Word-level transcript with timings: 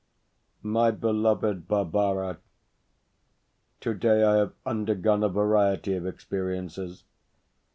MY 0.63 0.89
BELOVED 0.89 1.67
BARBARA, 1.67 2.39
Today 3.79 4.23
I 4.23 4.37
have 4.37 4.53
undergone 4.65 5.21
a 5.21 5.29
variety 5.29 5.93
of 5.93 6.07
experiences. 6.07 7.03